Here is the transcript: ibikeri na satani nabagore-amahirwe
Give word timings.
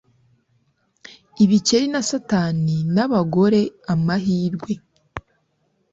ibikeri 1.43 1.87
na 1.93 2.01
satani 2.09 2.75
nabagore-amahirwe 2.95 4.71